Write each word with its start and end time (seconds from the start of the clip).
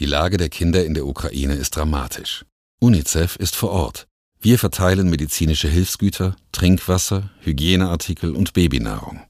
Die 0.00 0.06
Lage 0.06 0.36
der 0.36 0.48
Kinder 0.48 0.84
in 0.84 0.94
der 0.94 1.06
Ukraine 1.06 1.54
ist 1.54 1.74
dramatisch. 1.74 2.44
UNICEF 2.78 3.34
ist 3.34 3.56
vor 3.56 3.70
Ort. 3.70 4.06
Wir 4.38 4.56
verteilen 4.56 5.10
medizinische 5.10 5.66
Hilfsgüter, 5.66 6.36
Trinkwasser, 6.52 7.30
Hygieneartikel 7.40 8.36
und 8.36 8.52
Babynahrung. 8.52 9.22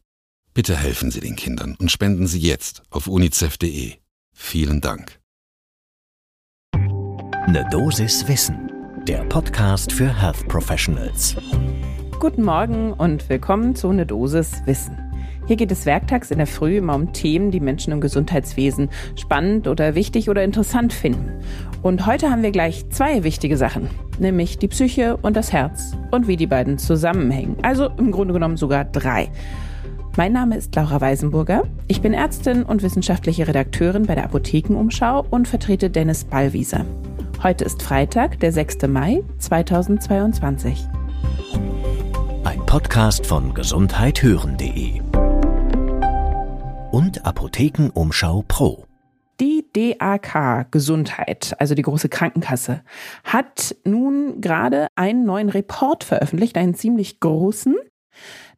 Bitte 0.52 0.76
helfen 0.76 1.10
Sie 1.10 1.20
den 1.20 1.36
Kindern 1.36 1.74
und 1.80 1.90
spenden 1.90 2.26
Sie 2.26 2.40
jetzt 2.40 2.82
auf 2.90 3.06
unicef.de. 3.06 3.94
Vielen 4.34 4.82
Dank. 4.82 5.18
Ne 6.74 7.66
Dosis 7.70 8.28
Wissen, 8.28 8.70
der 9.06 9.24
Podcast 9.24 9.90
für 9.90 10.20
Health 10.20 10.46
Professionals. 10.48 11.34
Guten 12.20 12.42
Morgen 12.42 12.92
und 12.92 13.26
willkommen 13.30 13.74
zu 13.74 13.90
Ne 13.90 14.04
Dosis 14.04 14.52
Wissen. 14.66 15.07
Hier 15.48 15.56
geht 15.56 15.72
es 15.72 15.86
werktags 15.86 16.30
in 16.30 16.36
der 16.36 16.46
Früh 16.46 16.76
immer 16.76 16.94
um 16.94 17.14
Themen, 17.14 17.50
die 17.50 17.58
Menschen 17.58 17.90
im 17.90 18.02
Gesundheitswesen 18.02 18.90
spannend 19.16 19.66
oder 19.66 19.94
wichtig 19.94 20.28
oder 20.28 20.44
interessant 20.44 20.92
finden. 20.92 21.32
Und 21.80 22.04
heute 22.04 22.30
haben 22.30 22.42
wir 22.42 22.50
gleich 22.50 22.86
zwei 22.90 23.24
wichtige 23.24 23.56
Sachen, 23.56 23.88
nämlich 24.18 24.58
die 24.58 24.68
Psyche 24.68 25.16
und 25.16 25.38
das 25.38 25.50
Herz 25.50 25.96
und 26.10 26.28
wie 26.28 26.36
die 26.36 26.46
beiden 26.46 26.76
zusammenhängen. 26.76 27.56
Also 27.62 27.88
im 27.96 28.12
Grunde 28.12 28.34
genommen 28.34 28.58
sogar 28.58 28.84
drei. 28.84 29.30
Mein 30.18 30.32
Name 30.32 30.54
ist 30.54 30.74
Laura 30.76 31.00
Weisenburger. 31.00 31.62
Ich 31.86 32.02
bin 32.02 32.12
Ärztin 32.12 32.62
und 32.62 32.82
wissenschaftliche 32.82 33.48
Redakteurin 33.48 34.04
bei 34.04 34.16
der 34.16 34.24
Apothekenumschau 34.24 35.24
und 35.30 35.48
vertrete 35.48 35.88
Dennis 35.88 36.24
Ballwieser. 36.24 36.84
Heute 37.42 37.64
ist 37.64 37.82
Freitag, 37.82 38.38
der 38.40 38.52
6. 38.52 38.86
Mai 38.88 39.22
2022. 39.38 40.86
Ein 42.44 42.66
Podcast 42.66 43.24
von 43.24 43.54
gesundheithören.de 43.54 45.07
und 46.90 47.24
Apothekenumschau 47.26 48.44
Pro. 48.48 48.84
Die 49.40 49.64
DAK 49.72 50.70
Gesundheit, 50.72 51.54
also 51.58 51.74
die 51.74 51.82
große 51.82 52.08
Krankenkasse, 52.08 52.82
hat 53.24 53.76
nun 53.84 54.40
gerade 54.40 54.88
einen 54.96 55.24
neuen 55.24 55.48
Report 55.48 56.02
veröffentlicht, 56.02 56.56
einen 56.56 56.74
ziemlich 56.74 57.20
großen. 57.20 57.76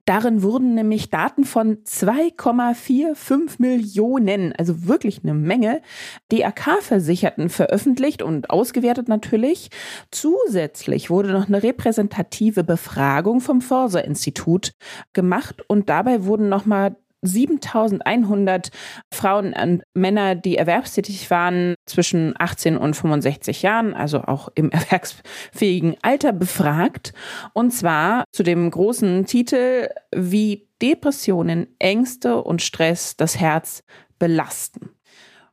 Darin 0.06 0.42
wurden 0.42 0.74
nämlich 0.74 1.10
Daten 1.10 1.44
von 1.44 1.84
2,45 1.84 3.56
Millionen, 3.58 4.54
also 4.56 4.86
wirklich 4.86 5.20
eine 5.22 5.34
Menge, 5.34 5.82
DAK-Versicherten 6.30 7.50
veröffentlicht 7.50 8.22
und 8.22 8.48
ausgewertet 8.48 9.08
natürlich. 9.08 9.68
Zusätzlich 10.10 11.10
wurde 11.10 11.32
noch 11.32 11.48
eine 11.48 11.62
repräsentative 11.62 12.64
Befragung 12.64 13.40
vom 13.40 13.60
Forsa-Institut 13.60 14.72
gemacht 15.12 15.62
und 15.68 15.90
dabei 15.90 16.24
wurden 16.24 16.48
nochmal 16.48 16.96
7100 17.22 18.70
Frauen 19.12 19.52
und 19.52 19.82
Männer, 19.94 20.34
die 20.34 20.56
erwerbstätig 20.56 21.30
waren, 21.30 21.74
zwischen 21.86 22.34
18 22.38 22.76
und 22.76 22.94
65 22.94 23.62
Jahren, 23.62 23.94
also 23.94 24.22
auch 24.22 24.48
im 24.54 24.70
erwerbsfähigen 24.70 25.96
Alter 26.02 26.32
befragt. 26.32 27.12
Und 27.52 27.72
zwar 27.72 28.24
zu 28.32 28.42
dem 28.42 28.70
großen 28.70 29.26
Titel, 29.26 29.88
wie 30.14 30.68
Depressionen, 30.82 31.68
Ängste 31.78 32.42
und 32.42 32.62
Stress 32.62 33.16
das 33.16 33.38
Herz 33.38 33.82
belasten. 34.18 34.90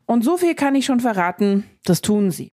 Und 0.06 0.24
so 0.24 0.38
viel 0.38 0.56
kann 0.56 0.76
ich 0.76 0.86
schon 0.86 1.02
verraten, 1.02 1.66
das 1.84 2.02
tun 2.02 2.32
sie. 2.32 2.54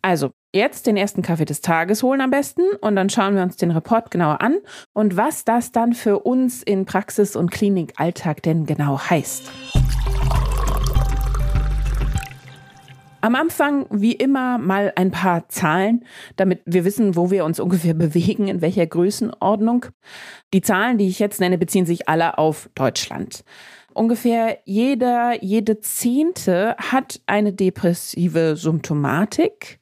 Also, 0.00 0.32
jetzt 0.54 0.86
den 0.86 0.96
ersten 0.96 1.22
Kaffee 1.22 1.44
des 1.44 1.60
Tages 1.60 2.02
holen 2.02 2.20
am 2.20 2.30
besten 2.30 2.62
und 2.80 2.94
dann 2.96 3.10
schauen 3.10 3.34
wir 3.34 3.42
uns 3.42 3.56
den 3.56 3.72
Report 3.72 4.10
genauer 4.10 4.40
an 4.40 4.58
und 4.92 5.16
was 5.16 5.44
das 5.44 5.72
dann 5.72 5.92
für 5.92 6.20
uns 6.20 6.62
in 6.62 6.84
Praxis 6.84 7.34
und 7.34 7.50
Klinikalltag 7.50 8.42
denn 8.42 8.64
genau 8.64 8.98
heißt. 8.98 9.50
Am 13.20 13.34
Anfang, 13.34 13.86
wie 13.90 14.12
immer, 14.12 14.58
mal 14.58 14.92
ein 14.96 15.10
paar 15.10 15.48
Zahlen, 15.48 16.04
damit 16.36 16.60
wir 16.66 16.84
wissen, 16.84 17.16
wo 17.16 17.30
wir 17.30 17.46
uns 17.46 17.58
ungefähr 17.58 17.94
bewegen, 17.94 18.48
in 18.48 18.60
welcher 18.60 18.86
Größenordnung. 18.86 19.86
Die 20.52 20.60
Zahlen, 20.60 20.98
die 20.98 21.08
ich 21.08 21.18
jetzt 21.18 21.40
nenne, 21.40 21.58
beziehen 21.58 21.86
sich 21.86 22.08
alle 22.08 22.38
auf 22.38 22.68
Deutschland. 22.74 23.42
Ungefähr 23.94 24.58
jeder, 24.64 25.42
jede 25.42 25.80
Zehnte 25.80 26.76
hat 26.78 27.20
eine 27.26 27.52
depressive 27.52 28.56
Symptomatik. 28.56 29.78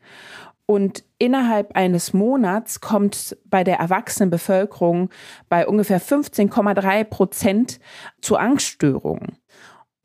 Und 0.73 1.05
innerhalb 1.19 1.77
eines 1.77 2.15
Monats 2.15 2.81
kommt 2.81 3.37
bei 3.45 3.63
der 3.63 3.77
erwachsenen 3.77 4.31
Bevölkerung 4.31 5.11
bei 5.51 5.69
ungefähr 5.69 6.01
15,3 6.01 7.05
Prozent 7.05 7.79
zu 8.23 8.39
Angststörungen. 8.39 9.37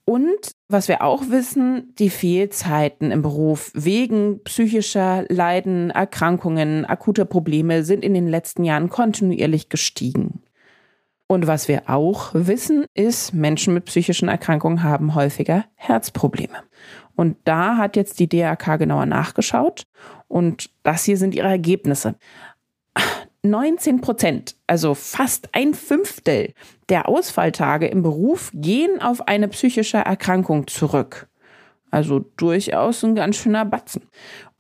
Und 0.03 0.51
was 0.67 0.89
wir 0.89 1.03
auch 1.03 1.29
wissen, 1.29 1.94
die 2.00 2.09
Fehlzeiten 2.09 3.11
im 3.11 3.22
Beruf 3.22 3.72
wegen 3.75 4.44
psychischer 4.44 5.23
Leiden, 5.29 5.89
Erkrankungen, 5.89 6.84
akuter 6.84 7.23
Probleme 7.23 7.84
sind 7.85 8.03
in 8.03 8.13
den 8.13 8.28
letzten 8.28 8.66
Jahren 8.66 8.89
kontinuierlich 8.89 9.69
gestiegen. 9.69 10.44
Und 11.27 11.45
was 11.45 11.67
wir 11.67 11.89
auch 11.89 12.29
wissen, 12.33 12.85
ist, 12.93 13.33
Menschen 13.33 13.73
mit 13.73 13.85
psychischen 13.85 14.29
Erkrankungen 14.29 14.83
haben 14.83 15.13
häufiger 15.13 15.65
Herzprobleme. 15.75 16.63
Und 17.15 17.35
da 17.43 17.77
hat 17.77 17.95
jetzt 17.95 18.19
die 18.19 18.29
DRK 18.29 18.77
genauer 18.77 19.05
nachgeschaut 19.05 19.83
und 20.27 20.69
das 20.83 21.03
hier 21.03 21.17
sind 21.17 21.35
ihre 21.35 21.49
Ergebnisse. 21.49 22.16
19 23.43 24.01
Prozent, 24.01 24.55
also 24.67 24.93
fast 24.93 25.49
ein 25.53 25.73
Fünftel 25.73 26.53
der 26.89 27.07
Ausfalltage 27.09 27.87
im 27.87 28.03
Beruf 28.03 28.51
gehen 28.53 29.01
auf 29.01 29.27
eine 29.27 29.47
psychische 29.47 29.97
Erkrankung 29.97 30.67
zurück. 30.67 31.27
Also 31.91 32.19
durchaus 32.37 33.03
ein 33.03 33.16
ganz 33.16 33.37
schöner 33.37 33.66
Batzen. 33.66 34.03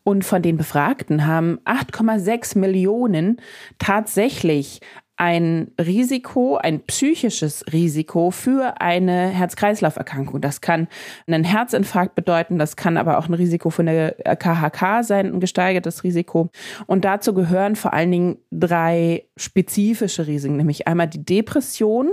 Und 0.03 0.23
von 0.23 0.41
den 0.41 0.55
Befragten 0.55 1.27
haben 1.27 1.59
8,6 1.65 2.57
Millionen 2.57 3.41
tatsächlich 3.77 4.79
ein 5.17 5.71
Risiko, 5.79 6.57
ein 6.57 6.81
psychisches 6.81 7.65
Risiko 7.73 8.31
für 8.31 8.79
eine 8.79 9.29
Herz-Kreislauf-Erkrankung. 9.29 10.41
Das 10.41 10.61
kann 10.61 10.87
einen 11.25 11.43
Herzinfarkt 11.43 12.15
bedeuten, 12.15 12.57
das 12.57 12.75
kann 12.75 12.97
aber 12.97 13.17
auch 13.17 13.27
ein 13.27 13.33
Risiko 13.33 13.69
für 13.69 13.81
eine 13.81 14.15
KHK 14.23 15.03
sein, 15.03 15.33
ein 15.33 15.39
gesteigertes 15.39 16.03
Risiko. 16.03 16.49
Und 16.85 17.03
dazu 17.03 17.33
gehören 17.33 17.75
vor 17.75 17.93
allen 17.93 18.11
Dingen 18.11 18.37
drei 18.51 19.25
spezifische 19.35 20.27
Risiken, 20.27 20.57
nämlich 20.57 20.87
einmal 20.87 21.07
die 21.07 21.25
Depression, 21.25 22.11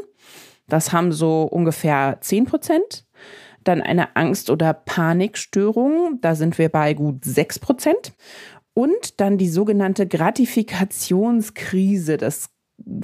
das 0.66 0.93
haben 0.93 1.12
so 1.12 1.43
ungefähr 1.43 2.19
10 2.20 2.47
Prozent. 2.47 3.06
Dann 3.64 3.81
eine 3.81 4.16
Angst- 4.16 4.50
oder 4.50 4.75
Panikstörung, 4.75 6.19
da 6.20 6.34
sind 6.34 6.59
wir 6.59 6.69
bei 6.69 6.94
gut 6.94 7.25
6 7.25 7.60
Prozent. 7.60 8.12
Und 8.75 9.20
dann 9.20 9.38
die 9.38 9.48
sogenannte 9.48 10.06
Gratifikationskrise. 10.06 12.16
Das 12.16 12.50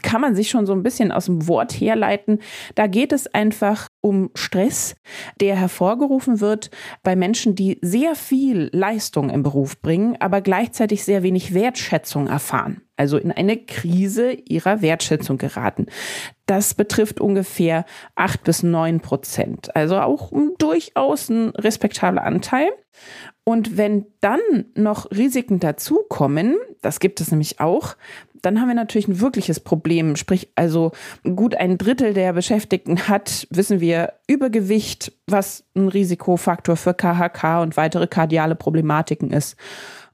kann 0.03 0.21
man 0.21 0.35
sich 0.35 0.51
schon 0.51 0.67
so 0.67 0.73
ein 0.73 0.83
bisschen 0.83 1.13
aus 1.13 1.27
dem 1.27 1.47
Wort 1.49 1.73
herleiten. 1.73 2.41
Da 2.75 2.87
geht 2.87 3.13
es 3.13 3.33
einfach 3.33 3.87
um 4.01 4.31
Stress, 4.35 4.95
der 5.41 5.57
hervorgerufen 5.57 6.41
wird 6.41 6.71
bei 7.03 7.17
Menschen, 7.17 7.55
die 7.55 7.79
sehr 7.83 8.15
viel 8.15 8.71
Leistung 8.73 9.31
im 9.31 9.43
Beruf 9.43 9.81
bringen, 9.81 10.17
aber 10.21 10.41
gleichzeitig 10.41 11.05
sehr 11.05 11.23
wenig 11.23 11.55
Wertschätzung 11.55 12.27
erfahren. 12.27 12.83
Also 12.97 13.17
in 13.17 13.33
eine 13.33 13.57
Krise 13.57 14.33
ihrer 14.33 14.83
Wertschätzung 14.83 15.39
geraten. 15.39 15.87
Das 16.45 16.75
betrifft 16.75 17.21
ungefähr 17.21 17.87
acht 18.15 18.45
bis 18.45 18.63
neun 18.63 19.01
Prozent. 19.01 19.75
Also 19.75 19.99
auch 19.99 20.33
durchaus 20.59 21.31
ein 21.31 21.51
respektabler 21.51 22.25
Anteil. 22.25 22.69
Und 23.45 23.77
wenn 23.79 24.07
dann 24.21 24.41
noch 24.75 25.11
Risiken 25.11 25.61
dazukommen, 25.61 26.57
das 26.83 27.01
gibt 27.01 27.21
es 27.21 27.31
nämlich 27.31 27.59
auch, 27.59 27.97
dann 28.43 28.61
haben 28.61 28.69
wir 28.69 28.75
natürlich 28.75 29.09
ein 29.09 29.21
wirkliches 29.21 29.61
Problem. 29.61 30.17
Sprich, 30.17 30.51
also 30.55 30.93
gut 31.35 31.55
ein 31.55 31.79
Drittel 31.79 32.15
der 32.15 32.33
Beschäftigten 32.33 33.09
hat, 33.09 33.47
wissen 33.51 33.81
wir, 33.81 34.15
Übergewicht, 34.27 35.13
was 35.27 35.65
ein 35.75 35.89
Risikofaktor 35.89 36.77
für 36.77 36.95
KHK 36.95 37.63
und 37.63 37.77
weitere 37.77 38.07
kardiale 38.07 38.55
Problematiken 38.55 39.31
ist. 39.31 39.57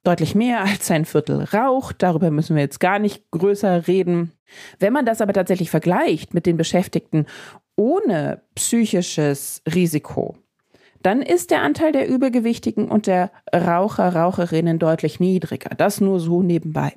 Deutlich 0.03 0.35
mehr 0.35 0.63
als 0.63 0.91
ein 0.91 1.05
Viertel 1.05 1.43
raucht. 1.43 1.97
Darüber 2.03 2.31
müssen 2.31 2.55
wir 2.55 2.63
jetzt 2.63 2.81
gar 2.81 2.99
nicht 2.99 3.31
größer 3.31 3.89
reden. 3.89 4.33
Wenn 4.79 4.93
man 4.93 5.05
das 5.05 5.21
aber 5.21 5.33
tatsächlich 5.33 5.71
vergleicht 5.71 6.33
mit 6.33 6.47
den 6.47 6.57
Beschäftigten 6.57 7.27
ohne 7.75 8.43
psychisches 8.55 9.63
Risiko, 9.73 10.37
dann 11.03 11.23
ist 11.23 11.51
der 11.51 11.63
Anteil 11.63 11.93
der 11.93 12.09
Übergewichtigen 12.09 12.89
und 12.89 13.07
der 13.07 13.31
Raucher, 13.55 14.15
Raucherinnen 14.15 14.79
deutlich 14.79 15.21
niedriger. 15.21 15.71
Das 15.77 16.01
nur 16.01 16.21
so 16.21 16.43
nebenbei. 16.43 16.95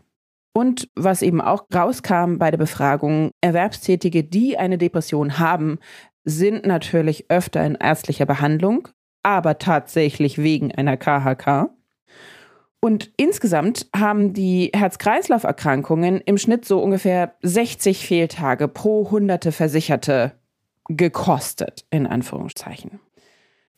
Und 0.53 0.89
was 0.95 1.21
eben 1.21 1.41
auch 1.41 1.65
rauskam 1.73 2.37
bei 2.37 2.51
der 2.51 2.57
Befragung, 2.57 3.31
Erwerbstätige, 3.41 4.23
die 4.23 4.57
eine 4.57 4.77
Depression 4.77 5.39
haben, 5.39 5.79
sind 6.25 6.65
natürlich 6.65 7.29
öfter 7.29 7.65
in 7.65 7.75
ärztlicher 7.75 8.25
Behandlung, 8.25 8.87
aber 9.23 9.57
tatsächlich 9.57 10.37
wegen 10.37 10.73
einer 10.73 10.97
KHK. 10.97 11.69
Und 12.81 13.11
insgesamt 13.17 13.87
haben 13.95 14.33
die 14.33 14.71
Herz-Kreislauf-Erkrankungen 14.73 16.21
im 16.21 16.37
Schnitt 16.37 16.65
so 16.65 16.81
ungefähr 16.81 17.35
60 17.41 18.05
Fehltage 18.05 18.67
pro 18.67 19.11
hunderte 19.11 19.51
Versicherte 19.51 20.33
gekostet, 20.87 21.85
in 21.89 22.07
Anführungszeichen. 22.07 22.99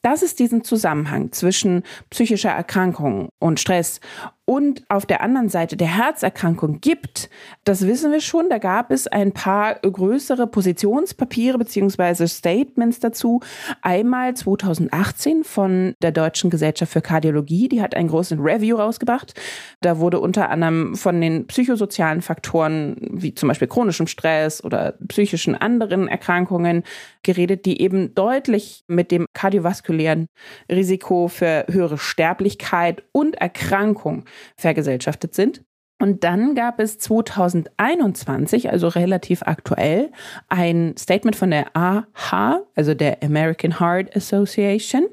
Dass 0.03 0.21
es 0.21 0.35
diesen 0.35 0.63
Zusammenhang 0.63 1.31
zwischen 1.31 1.83
psychischer 2.09 2.51
Erkrankung 2.51 3.29
und 3.39 3.59
Stress 3.59 4.01
und 4.45 4.83
auf 4.89 5.05
der 5.05 5.21
anderen 5.21 5.49
Seite 5.49 5.77
der 5.77 5.95
Herzerkrankung 5.95 6.81
gibt, 6.81 7.29
das 7.63 7.85
wissen 7.85 8.11
wir 8.11 8.21
schon. 8.21 8.49
Da 8.49 8.57
gab 8.57 8.91
es 8.91 9.07
ein 9.07 9.31
paar 9.33 9.75
größere 9.75 10.47
Positionspapiere 10.47 11.59
bzw. 11.59 12.27
Statements 12.27 12.99
dazu. 12.99 13.39
Einmal 13.81 14.33
2018 14.33 15.43
von 15.43 15.93
der 16.01 16.11
Deutschen 16.11 16.49
Gesellschaft 16.49 16.91
für 16.91 17.01
Kardiologie, 17.01 17.69
die 17.69 17.81
hat 17.81 17.95
einen 17.95 18.09
großen 18.09 18.39
Review 18.39 18.77
rausgebracht. 18.77 19.39
Da 19.79 19.99
wurde 19.99 20.19
unter 20.19 20.49
anderem 20.49 20.95
von 20.95 21.21
den 21.21 21.45
psychosozialen 21.47 22.21
Faktoren 22.21 22.97
wie 23.11 23.35
zum 23.35 23.47
Beispiel 23.47 23.67
chronischem 23.67 24.07
Stress 24.07 24.63
oder 24.63 24.95
psychischen 25.07 25.55
anderen 25.55 26.07
Erkrankungen 26.07 26.83
geredet, 27.23 27.65
die 27.65 27.79
eben 27.79 28.15
deutlich 28.15 28.83
mit 28.87 29.11
dem 29.11 29.27
kardiovaskulären 29.33 30.25
Risiko 30.69 31.27
für 31.27 31.65
höhere 31.69 31.99
Sterblichkeit 31.99 33.03
und 33.11 33.35
Erkrankung 33.35 34.25
vergesellschaftet 34.55 35.35
sind. 35.35 35.63
Und 36.01 36.23
dann 36.23 36.55
gab 36.55 36.79
es 36.79 36.97
2021, 36.97 38.71
also 38.71 38.87
relativ 38.87 39.43
aktuell, 39.43 40.11
ein 40.49 40.95
Statement 40.97 41.35
von 41.35 41.51
der 41.51 41.75
AHA, 41.75 42.63
also 42.75 42.95
der 42.95 43.21
American 43.21 43.79
Heart 43.79 44.15
Association. 44.15 45.05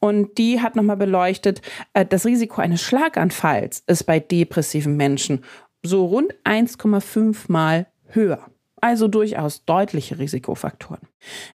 Und 0.00 0.36
die 0.36 0.60
hat 0.60 0.74
nochmal 0.74 0.96
beleuchtet, 0.96 1.62
äh, 1.92 2.04
das 2.04 2.26
Risiko 2.26 2.60
eines 2.60 2.82
Schlaganfalls 2.82 3.84
ist 3.86 4.04
bei 4.04 4.18
depressiven 4.18 4.96
Menschen 4.96 5.44
so 5.84 6.04
rund 6.04 6.34
1,5 6.42 7.44
mal 7.46 7.86
höher. 8.06 8.40
Also 8.80 9.06
durchaus 9.06 9.64
deutliche 9.64 10.18
Risikofaktoren. 10.18 11.06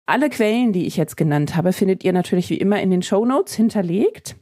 Alle 0.06 0.30
Quellen, 0.30 0.72
die 0.72 0.88
ich 0.88 0.96
jetzt 0.96 1.18
genannt 1.18 1.58
habe, 1.58 1.74
findet 1.74 2.06
ihr 2.06 2.14
natürlich 2.14 2.50
wie 2.50 2.58
immer 2.58 2.82
in 2.82 2.92
den 2.92 3.04
Show 3.04 3.26
Notes 3.26 3.54
hinterlegt. 3.56 4.38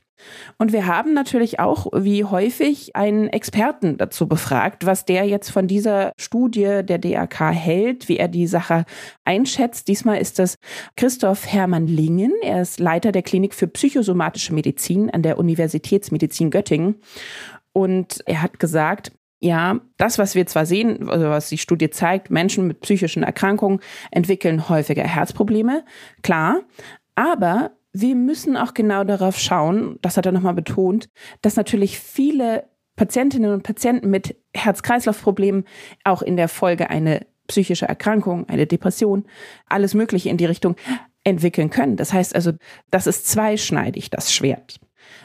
Und 0.58 0.72
wir 0.72 0.88
haben 0.88 1.14
natürlich 1.14 1.60
auch, 1.60 1.88
wie 1.94 2.24
häufig, 2.24 2.96
einen 2.96 3.28
Experten 3.28 3.98
dazu 3.98 4.28
befragt, 4.28 4.86
was 4.86 5.06
der 5.06 5.25
jetzt 5.25 5.50
von 5.50 5.68
dieser 5.68 6.12
Studie 6.18 6.81
der 6.84 6.98
DAK 6.98 7.54
hält, 7.54 8.10
wie 8.10 8.18
er 8.18 8.28
die 8.28 8.48
Sache 8.48 8.86
einschätzt. 9.25 9.88
Diesmal 9.88 10.19
ist 10.19 10.40
das 10.40 10.56
Christoph 10.96 11.48
Hermann 11.48 11.88
Lingen. 11.88 12.34
Er 12.42 12.62
ist 12.62 12.80
Leiter 12.80 13.12
der 13.12 13.24
Klinik 13.24 13.54
für 13.54 13.68
psychosomatische 13.68 14.54
Medizin 14.54 15.10
an 15.10 15.22
der 15.24 15.38
Universitätsmedizin 15.38 16.52
Göttingen. 16.52 16.96
Und 17.74 18.24
er 18.25 18.42
hat 18.42 18.60
gesagt, 18.60 19.12
ja, 19.40 19.80
das, 19.98 20.18
was 20.18 20.34
wir 20.34 20.48
zwar 20.48 20.66
sehen, 20.66 21.10
also 21.10 21.30
was 21.30 21.50
die 21.50 21.60
Studie 21.60 21.90
zeigt, 21.90 22.31
Menschen 22.31 22.68
mit 22.68 22.81
psychischen 22.81 23.24
Erkrankungen 23.24 23.80
entwickeln 24.10 24.68
häufiger 24.68 25.04
Herzprobleme, 25.04 25.86
klar, 26.24 26.62
aber 27.13 27.72
wir 28.02 28.16
müssen 28.16 28.58
auch 28.58 28.74
genau 28.74 29.04
darauf 29.04 29.38
schauen, 29.38 29.98
das 30.02 30.18
hat 30.18 30.26
er 30.26 30.32
nochmal 30.32 30.54
betont, 30.54 31.10
dass 31.42 31.56
natürlich 31.56 32.00
viele 32.00 32.70
Patientinnen 32.96 33.54
und 33.54 33.64
Patienten 33.64 34.10
mit 34.10 34.36
Herz-Kreislauf-Problemen 34.54 35.66
auch 36.04 36.22
in 36.22 36.36
der 36.36 36.48
Folge 36.48 36.90
eine 36.90 37.26
psychische 37.48 37.88
Erkrankung, 37.88 38.48
eine 38.50 38.68
Depression, 38.68 39.26
alles 39.68 39.94
Mögliche 39.94 40.30
in 40.30 40.38
die 40.38 40.46
Richtung 40.46 40.76
entwickeln 41.24 41.70
können. 41.70 41.96
Das 41.96 42.14
heißt 42.14 42.36
also, 42.36 42.54
das 42.92 43.08
ist 43.08 43.28
zweischneidig, 43.28 44.10
das 44.10 44.34
Schwert. 44.34 44.80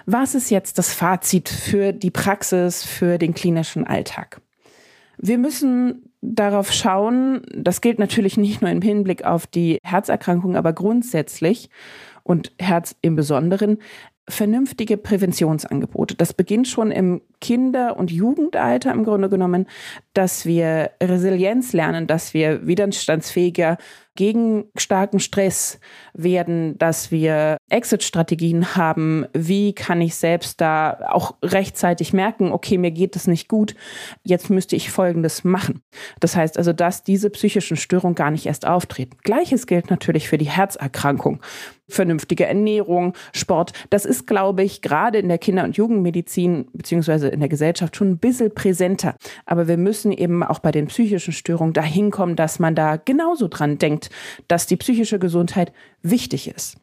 Was 0.07 0.35
ist 0.35 0.51
jetzt 0.51 0.79
das 0.79 0.93
Fazit 0.93 1.49
für 1.49 1.93
die 1.93 2.11
Praxis, 2.11 2.85
für 2.85 3.19
den 3.19 3.35
klinischen 3.35 3.87
Alltag? 3.87 4.41
Wir 5.25 5.39
müssen 5.39 6.11
darauf 6.21 6.73
schauen, 6.73 7.43
das 7.55 7.81
gilt 7.81 8.01
natürlich 8.01 8.37
nicht 8.37 8.61
nur 8.61 8.71
im 8.73 8.83
Hinblick 8.83 9.25
auf 9.25 9.47
die 9.47 9.79
Herzerkrankung, 9.85 10.57
aber 10.57 10.73
grundsätzlich 10.73 11.71
und 12.25 12.53
Herz 12.59 12.97
im 13.03 13.15
Besonderen, 13.15 13.79
vernünftige 14.29 14.97
Präventionsangebote. 14.97 16.17
Das 16.17 16.35
beginnt 16.35 16.67
schon 16.67 16.91
im 16.91 17.23
Kinder- 17.43 17.99
und 17.99 18.11
Jugendalter 18.11 18.93
im 18.93 19.05
Grunde 19.05 19.29
genommen, 19.29 19.67
dass 20.15 20.47
wir 20.47 20.93
Resilienz 21.03 21.73
lernen, 21.75 22.07
dass 22.07 22.33
wir 22.33 22.67
widerstandsfähiger 22.67 23.77
gegen 24.15 24.65
starken 24.77 25.21
Stress 25.21 25.81
werden, 26.13 26.77
dass 26.77 27.11
wir 27.11 27.57
Exit-Strategien 27.71 28.77
haben. 28.77 29.27
Wie 29.33 29.75
kann 29.75 30.01
ich 30.03 30.15
selbst 30.17 30.61
da 30.61 30.99
auch 31.09 31.37
rechtzeitig 31.43 32.13
merken, 32.13 32.53
okay, 32.53 32.77
mir 32.77 32.91
geht 32.91 33.17
es 33.17 33.27
nicht 33.27 33.49
gut, 33.49 33.75
jetzt 34.23 34.51
müsste 34.51 34.77
ich 34.77 34.91
Folgendes 34.91 35.45
machen. 35.45 35.83
Das 36.21 36.37
heißt 36.37 36.59
also, 36.59 36.73
dass 36.73 37.03
diese 37.03 37.31
psychischen 37.31 37.77
Störungen 37.77 38.15
gar 38.15 38.31
nicht 38.31 38.47
erst 38.47 38.67
auftreten. 38.67 39.17
Gleiches 39.23 39.67
gilt 39.67 39.91
natürlich 39.91 40.29
für 40.29 40.39
die 40.39 40.51
Herzerkrankung. 40.51 41.41
Vernünftige 41.89 42.47
Ernährung, 42.47 43.15
Sport. 43.35 43.73
Das 43.91 44.05
ist, 44.05 44.27
glaube 44.27 44.63
ich, 44.63 44.83
gerade 44.83 45.19
in 45.19 45.29
der 45.29 45.39
Kinder- 45.39 45.65
und 45.65 45.77
Jugendmedizin 45.77 46.67
beziehungsweise 46.73 47.29
in 47.33 47.41
der 47.41 47.49
Gesellschaft 47.49 47.97
schon 47.97 48.11
ein 48.11 48.19
bisschen 48.19 48.55
präsenter. 48.55 49.17
Aber 49.47 49.69
wir 49.69 49.77
müssen 49.77 50.13
eben 50.13 50.43
auch 50.43 50.59
bei 50.59 50.71
den 50.71 50.87
psychischen 50.87 51.33
Störungen 51.33 51.73
dahin 51.73 52.11
kommen, 52.11 52.37
dass 52.37 52.59
man 52.59 52.75
da 52.75 52.97
genauso 52.97 53.49
dran 53.49 53.79
denkt, 53.79 54.11
dass 54.49 54.67
die 54.67 54.77
psychische 54.77 55.19
Gesundheit 55.19 55.73
wichtig 56.03 56.49
ist. 56.49 56.77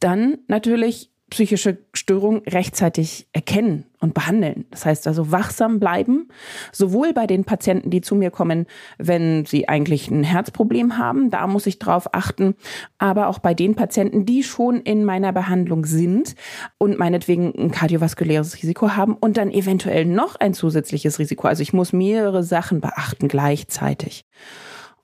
Dann 0.00 0.38
natürlich 0.48 1.13
psychische 1.34 1.78
Störungen 1.92 2.42
rechtzeitig 2.46 3.26
erkennen 3.32 3.86
und 3.98 4.14
behandeln. 4.14 4.66
Das 4.70 4.86
heißt 4.86 5.08
also 5.08 5.32
wachsam 5.32 5.80
bleiben, 5.80 6.28
sowohl 6.70 7.12
bei 7.12 7.26
den 7.26 7.42
Patienten, 7.42 7.90
die 7.90 8.02
zu 8.02 8.14
mir 8.14 8.30
kommen, 8.30 8.66
wenn 8.98 9.44
sie 9.44 9.68
eigentlich 9.68 10.08
ein 10.12 10.22
Herzproblem 10.22 10.96
haben, 10.96 11.30
da 11.30 11.48
muss 11.48 11.66
ich 11.66 11.80
drauf 11.80 12.14
achten, 12.14 12.54
aber 12.98 13.26
auch 13.26 13.40
bei 13.40 13.52
den 13.52 13.74
Patienten, 13.74 14.24
die 14.24 14.44
schon 14.44 14.80
in 14.80 15.04
meiner 15.04 15.32
Behandlung 15.32 15.86
sind 15.86 16.36
und 16.78 17.00
meinetwegen 17.00 17.52
ein 17.58 17.72
kardiovaskuläres 17.72 18.62
Risiko 18.62 18.90
haben 18.90 19.14
und 19.14 19.36
dann 19.36 19.50
eventuell 19.50 20.04
noch 20.04 20.36
ein 20.36 20.54
zusätzliches 20.54 21.18
Risiko. 21.18 21.48
Also 21.48 21.62
ich 21.64 21.72
muss 21.72 21.92
mehrere 21.92 22.44
Sachen 22.44 22.80
beachten 22.80 23.26
gleichzeitig. 23.26 24.24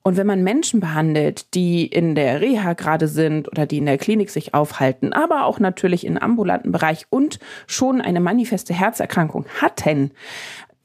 Und 0.03 0.17
wenn 0.17 0.27
man 0.27 0.43
Menschen 0.43 0.81
behandelt, 0.81 1.55
die 1.55 1.87
in 1.87 2.15
der 2.15 2.41
Reha 2.41 2.73
gerade 2.73 3.07
sind 3.07 3.49
oder 3.49 3.67
die 3.67 3.79
in 3.79 3.87
der 3.87 3.99
Klinik 3.99 4.31
sich 4.31 4.55
aufhalten, 4.55 5.13
aber 5.13 5.45
auch 5.45 5.59
natürlich 5.59 6.07
im 6.07 6.17
ambulanten 6.17 6.73
Bereich 6.73 7.07
und 7.11 7.39
schon 7.67 8.01
eine 8.01 8.21
manifeste 8.21 8.73
Herzerkrankung 8.73 9.45
hatten, 9.61 10.13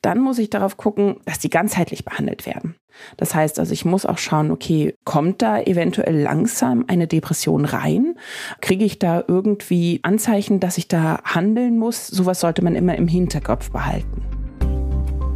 dann 0.02 0.20
muss 0.20 0.38
ich 0.38 0.50
darauf 0.52 0.78
gucken, 0.78 1.18
dass 1.26 1.40
die 1.40 1.50
ganzheitlich 1.50 2.06
behandelt 2.06 2.46
werden. 2.46 2.76
Das 3.18 3.34
heißt 3.34 3.58
also, 3.60 3.74
ich 3.74 3.86
muss 3.86 4.06
auch 4.06 4.20
schauen, 4.20 4.52
okay, 4.52 4.94
kommt 5.04 5.42
da 5.42 5.60
eventuell 5.60 6.22
langsam 6.22 6.86
eine 6.88 7.08
Depression 7.08 7.66
rein? 7.66 8.16
Kriege 8.62 8.86
ich 8.86 9.00
da 9.00 9.24
irgendwie 9.28 10.00
Anzeichen, 10.04 10.60
dass 10.60 10.78
ich 10.78 10.88
da 10.88 11.22
handeln 11.24 11.80
muss? 11.80 12.08
Sowas 12.08 12.40
sollte 12.40 12.64
man 12.64 12.76
immer 12.76 12.96
im 12.96 13.08
Hinterkopf 13.08 13.72
behalten. 13.72 14.35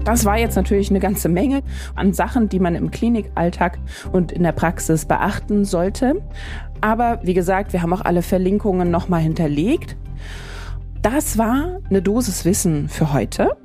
Das 0.10 0.26
war 0.26 0.40
jetzt 0.40 0.56
natürlich 0.56 0.90
eine 0.90 1.00
ganze 1.00 1.30
Menge 1.30 1.62
an 1.94 2.14
Sachen, 2.14 2.50
die 2.50 2.60
man 2.60 2.74
im 2.74 2.90
Klinikalltag 2.90 3.78
und 4.12 4.32
in 4.32 4.42
der 4.42 4.54
Praxis 4.54 5.06
beachten 5.06 5.66
sollte. 5.66 6.24
Aber 6.82 7.20
wie 7.22 7.36
gesagt, 7.36 7.74
wir 7.74 7.84
haben 7.84 7.94
auch 7.94 8.02
alle 8.02 8.24
Verlinkungen 8.24 8.90
nochmal 8.90 9.22
hinterlegt. 9.22 9.98
Das 11.04 11.38
war 11.38 11.78
eine 11.92 12.02
Dosis 12.02 12.44
Wissen 12.44 12.90
für 12.90 13.14
heute. 13.14 13.56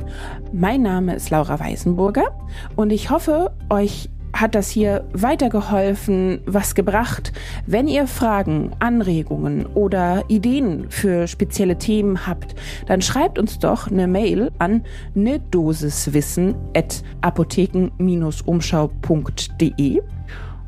Mein 0.53 0.83
Name 0.83 1.15
ist 1.15 1.31
Laura 1.31 1.59
Weisenburger 1.61 2.39
und 2.77 2.91
ich 2.91 3.09
hoffe, 3.09 3.53
euch 3.71 4.11
hat 4.45 4.55
das 4.55 4.69
hier 4.69 5.09
weitergeholfen, 5.15 6.43
was 6.45 6.75
gebracht? 6.75 7.33
Wenn 7.67 7.89
ihr 7.89 8.07
Fragen, 8.07 8.73
Anregungen 8.79 9.65
oder 9.65 10.25
Ideen 10.29 10.91
für 10.91 11.27
spezielle 11.29 11.79
Themen 11.79 12.27
habt, 12.27 12.55
dann 12.85 13.01
schreibt 13.01 13.39
uns 13.39 13.59
doch 13.59 13.91
eine 13.91 14.07
Mail 14.07 14.53
an 14.59 14.85
ne 15.15 15.41
Dosiswissen 15.41 16.55
at 16.77 17.03
apotheken-umschau.de 17.23 20.03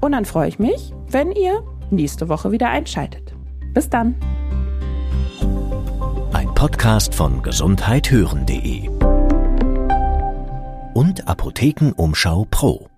und 0.00 0.12
dann 0.12 0.25
freue 0.25 0.49
ich 0.49 0.59
mich, 0.59 0.95
wenn 1.11 1.33
ihr 1.33 1.62
nächste 1.90 2.30
Woche 2.30 2.52
wieder 2.52 2.71
einschaltet. 2.71 3.35
Bis 3.75 3.90
dann. 3.90 4.14
Ein 6.33 6.49
Podcast 6.54 7.14
von 7.14 7.42
gesundheithören.de 7.42 8.88
und 10.95 11.28
Apothekenumschau 11.28 12.47
Pro. 12.50 12.88